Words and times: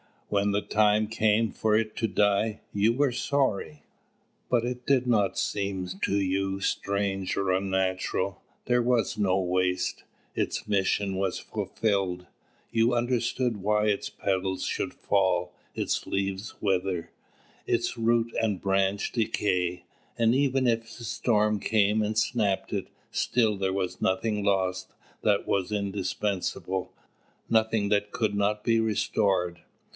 When 0.29 0.51
the 0.51 0.61
time 0.61 1.07
came 1.07 1.51
for 1.51 1.75
it 1.75 1.95
to 1.97 2.07
die, 2.07 2.61
you 2.73 2.93
were 2.93 3.11
sorry. 3.11 3.83
But 4.49 4.63
it 4.65 4.87
did 4.87 5.05
not 5.05 5.37
seem 5.37 5.89
to 6.03 6.19
you 6.19 6.59
strange 6.61 7.35
or 7.37 7.51
unnatural. 7.51 8.41
There 8.65 8.81
was 8.81 9.17
no 9.19 9.39
waste. 9.39 10.05
Its 10.33 10.67
mission 10.67 11.17
was 11.17 11.37
fulfilled. 11.37 12.25
You 12.71 12.95
understood 12.95 13.57
why 13.57 13.87
its 13.87 14.09
petals 14.09 14.63
should 14.63 14.93
fall, 14.93 15.53
its 15.75 16.07
leaf 16.07 16.53
wither, 16.61 17.11
its 17.67 17.95
root 17.97 18.33
and 18.41 18.59
branch 18.61 19.11
decay. 19.11 19.83
And 20.17 20.33
even 20.33 20.65
if 20.65 20.81
a 20.99 21.03
storm 21.03 21.59
came 21.59 22.01
and 22.01 22.17
snapped 22.17 22.71
it, 22.73 22.87
still 23.11 23.57
there 23.57 23.73
was 23.73 24.01
nothing 24.01 24.43
lost 24.45 24.93
that 25.23 25.45
was 25.45 25.71
indispensable, 25.73 26.91
nothing 27.49 27.89
that 27.89 28.11
could 28.11 28.33
not 28.33 28.63
be 28.63 28.79
restored. 28.79 29.59